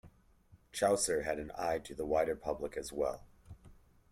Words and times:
Chaucer 0.71 1.21
had 1.25 1.37
an 1.37 1.51
eye 1.55 1.77
to 1.77 1.93
the 1.93 2.07
wider 2.07 2.35
public 2.35 2.75
as 2.75 2.91
well. 2.91 3.23